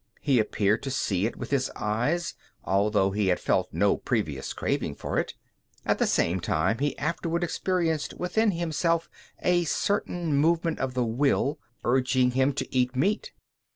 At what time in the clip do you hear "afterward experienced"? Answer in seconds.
6.97-8.15